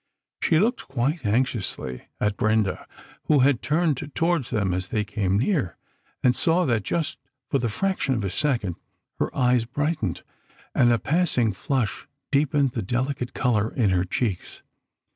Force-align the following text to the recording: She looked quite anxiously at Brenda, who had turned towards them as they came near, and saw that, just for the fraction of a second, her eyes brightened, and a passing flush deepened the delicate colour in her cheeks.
She 0.41 0.57
looked 0.57 0.87
quite 0.87 1.23
anxiously 1.27 2.07
at 2.19 2.35
Brenda, 2.35 2.87
who 3.25 3.41
had 3.41 3.61
turned 3.61 3.97
towards 4.15 4.49
them 4.49 4.73
as 4.73 4.87
they 4.87 5.03
came 5.03 5.37
near, 5.37 5.77
and 6.23 6.35
saw 6.35 6.65
that, 6.65 6.81
just 6.81 7.19
for 7.51 7.59
the 7.59 7.69
fraction 7.69 8.15
of 8.15 8.23
a 8.23 8.29
second, 8.31 8.77
her 9.19 9.29
eyes 9.37 9.65
brightened, 9.65 10.23
and 10.73 10.91
a 10.91 10.97
passing 10.97 11.53
flush 11.53 12.07
deepened 12.31 12.71
the 12.71 12.81
delicate 12.81 13.35
colour 13.35 13.71
in 13.75 13.91
her 13.91 14.03
cheeks. 14.03 14.63